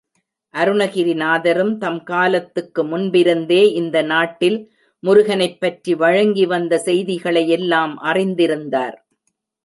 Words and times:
அருணகிரிநாதரும் 0.53 1.77
தம் 1.77 2.03
காலத்துக்கு 2.03 2.83
முன்பிருந்தே 2.83 3.71
இந்த 3.71 4.01
நாட்டில் 4.01 4.57
முருகனைப் 5.03 5.59
பற்றி 5.59 5.95
வழங்கி 5.95 6.45
வந்த 6.45 6.77
செய்திகளை 6.77 7.49
எல்லாம் 7.49 7.93
அறிந்திருந்தார். 8.03 8.97